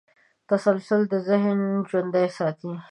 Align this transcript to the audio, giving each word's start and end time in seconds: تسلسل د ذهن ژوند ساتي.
تسلسل 0.49 1.01
د 1.11 1.13
ذهن 1.29 1.59
ژوند 1.89 2.13
ساتي. 2.37 2.71